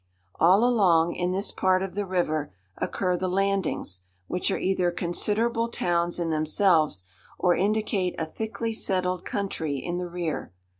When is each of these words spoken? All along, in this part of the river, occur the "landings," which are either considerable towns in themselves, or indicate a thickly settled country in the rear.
All 0.39 0.63
along, 0.63 1.13
in 1.13 1.31
this 1.31 1.51
part 1.51 1.83
of 1.83 1.93
the 1.93 2.07
river, 2.07 2.51
occur 2.75 3.15
the 3.17 3.27
"landings," 3.27 4.01
which 4.25 4.49
are 4.49 4.57
either 4.57 4.89
considerable 4.89 5.67
towns 5.69 6.19
in 6.19 6.31
themselves, 6.31 7.03
or 7.37 7.55
indicate 7.55 8.15
a 8.17 8.25
thickly 8.25 8.73
settled 8.73 9.23
country 9.25 9.77
in 9.77 9.99
the 9.99 10.07
rear. 10.07 10.53